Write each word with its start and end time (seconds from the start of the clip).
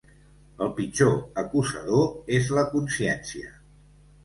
El 0.67 0.71
pitjor 0.79 1.13
acusador 1.43 2.33
és 2.39 2.51
la 2.61 2.65
consciència. 2.75 3.55